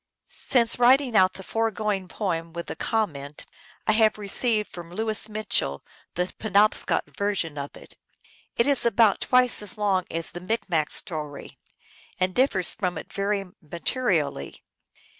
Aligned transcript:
Since 0.29 0.79
writing 0.79 1.15
out 1.15 1.33
the 1.33 1.43
foregoing 1.43 2.07
poem, 2.07 2.53
with 2.53 2.65
the 2.65 2.75
com 2.75 3.11
ment, 3.11 3.45
I 3.85 3.91
have 3.91 4.17
received 4.17 4.71
from 4.71 4.91
Louis 4.91 5.29
Mitchell 5.29 5.83
the 6.15 6.33
Pe 6.39 6.49
nobscot 6.49 7.03
version 7.15 7.55
of 7.55 7.77
it. 7.77 7.97
It 8.55 8.65
is 8.65 8.83
about 8.83 9.21
twice 9.21 9.61
as 9.61 9.77
long 9.77 10.05
as 10.09 10.31
the 10.31 10.41
Micmac 10.41 10.91
story, 10.91 11.59
and 12.19 12.33
differs 12.33 12.73
from 12.73 12.97
it 12.97 13.13
very 13.13 13.45
materially. 13.61 14.63